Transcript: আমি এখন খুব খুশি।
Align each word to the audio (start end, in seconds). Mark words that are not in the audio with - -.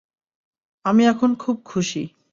আমি 0.85 1.03
এখন 1.05 1.29
খুব 1.35 1.55
খুশি। 1.65 2.03